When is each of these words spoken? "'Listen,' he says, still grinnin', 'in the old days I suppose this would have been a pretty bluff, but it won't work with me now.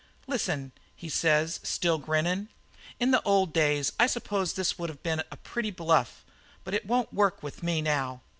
"'Listen,' 0.25 0.71
he 0.95 1.07
says, 1.09 1.59
still 1.61 1.99
grinnin', 1.99 2.49
'in 2.99 3.11
the 3.11 3.21
old 3.21 3.53
days 3.53 3.91
I 3.99 4.07
suppose 4.07 4.53
this 4.53 4.79
would 4.79 4.89
have 4.89 5.03
been 5.03 5.21
a 5.29 5.37
pretty 5.37 5.69
bluff, 5.69 6.25
but 6.63 6.73
it 6.73 6.87
won't 6.87 7.13
work 7.13 7.43
with 7.43 7.61
me 7.61 7.83
now. 7.83 8.21